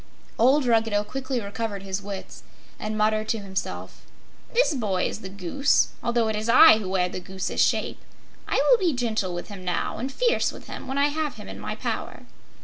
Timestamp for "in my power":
11.47-12.23